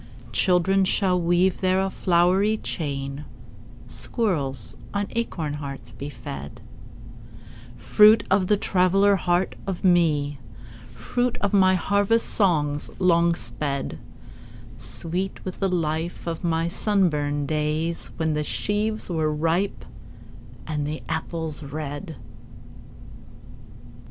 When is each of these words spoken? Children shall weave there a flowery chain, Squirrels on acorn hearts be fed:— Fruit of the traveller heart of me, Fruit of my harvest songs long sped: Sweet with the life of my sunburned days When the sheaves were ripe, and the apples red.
Children 0.31 0.83
shall 0.83 1.21
weave 1.21 1.61
there 1.61 1.79
a 1.79 1.91
flowery 1.91 2.57
chain, 2.57 3.23
Squirrels 3.87 4.75
on 4.95 5.05
acorn 5.11 5.53
hearts 5.53 5.93
be 5.93 6.09
fed:— 6.09 6.59
Fruit 7.77 8.23
of 8.31 8.47
the 8.47 8.57
traveller 8.57 9.15
heart 9.15 9.53
of 9.67 9.83
me, 9.83 10.39
Fruit 10.91 11.37
of 11.39 11.53
my 11.53 11.75
harvest 11.75 12.25
songs 12.29 12.89
long 12.97 13.35
sped: 13.35 13.99
Sweet 14.75 15.45
with 15.45 15.59
the 15.59 15.69
life 15.69 16.25
of 16.25 16.43
my 16.43 16.67
sunburned 16.67 17.47
days 17.47 18.07
When 18.17 18.33
the 18.33 18.43
sheaves 18.43 19.07
were 19.07 19.31
ripe, 19.31 19.85
and 20.65 20.87
the 20.87 21.03
apples 21.09 21.61
red. 21.61 22.15